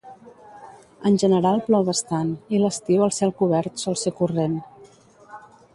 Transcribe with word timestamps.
En 1.09 1.19
general 1.23 1.61
plou 1.67 1.85
bastant 1.89 2.33
i 2.57 2.63
l'estiu 2.63 3.07
el 3.09 3.15
cel 3.19 3.35
cobert 3.43 3.83
sol 3.85 4.03
ser 4.05 4.15
corrent. 4.23 4.59